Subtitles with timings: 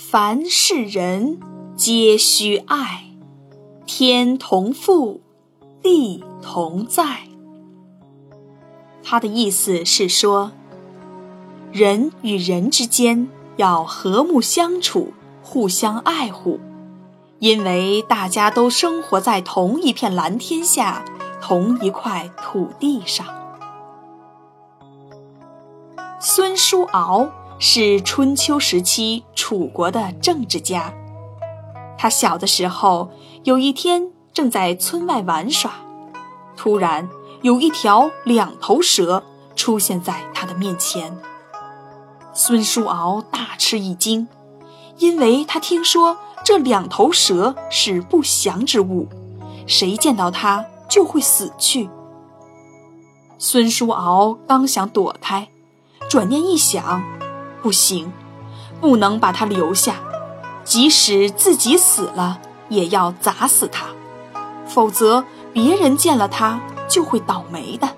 [0.00, 1.40] 凡是人
[1.76, 3.10] 皆须爱，
[3.84, 5.18] 天同覆，
[5.82, 7.22] 地同在。
[9.02, 10.52] 他的意思是说，
[11.72, 15.12] 人与人之间要和睦相处，
[15.42, 16.60] 互相爱护，
[17.40, 21.04] 因为大家都生活在同一片蓝天下，
[21.42, 23.26] 同一块土地上。
[26.20, 27.28] 孙叔敖。
[27.58, 30.92] 是春秋时期楚国的政治家。
[31.96, 33.10] 他小的时候，
[33.42, 35.72] 有一天正在村外玩耍，
[36.56, 37.08] 突然
[37.42, 39.24] 有一条两头蛇
[39.56, 41.18] 出现在他的面前。
[42.32, 44.28] 孙叔敖大吃一惊，
[44.98, 49.08] 因为他听说这两头蛇是不祥之物，
[49.66, 51.90] 谁见到它就会死去。
[53.38, 55.48] 孙叔敖刚想躲开，
[56.08, 57.02] 转念一想。
[57.62, 58.12] 不行，
[58.80, 59.96] 不能把他留下，
[60.64, 62.38] 即使自己死了，
[62.68, 63.86] 也要砸死他，
[64.66, 67.88] 否则别人见了他就会倒霉的。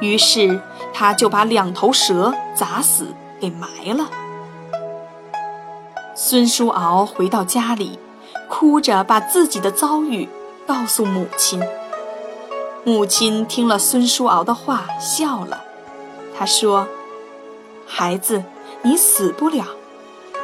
[0.00, 0.60] 于是
[0.92, 4.08] 他就把两头蛇砸死，给埋了。
[6.14, 7.98] 孙叔敖回到家里，
[8.48, 10.28] 哭着把自己的遭遇
[10.66, 11.62] 告诉母亲。
[12.84, 15.62] 母亲听了孙叔敖的话，笑了，
[16.36, 16.86] 他说。
[17.86, 18.42] 孩子，
[18.82, 19.66] 你死不了，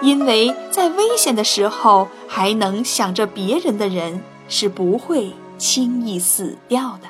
[0.02, 7.08] 因为在危险的时候还能想着别人的人是不会轻易死掉的。